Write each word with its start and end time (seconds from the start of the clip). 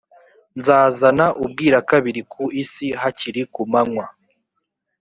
nzazana 0.57 1.25
ubwirakabiri 1.43 2.21
ku 2.31 2.43
isi 2.63 2.87
hakiri 3.01 3.41
ku 3.53 3.61
manywa 3.71 4.05